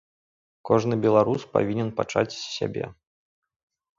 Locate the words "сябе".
2.55-2.85